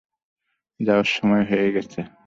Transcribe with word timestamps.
যাওয়ার 0.79 1.07
সময় 1.11 1.43
হয়ে 1.43 1.69
গেছে। 1.75 1.99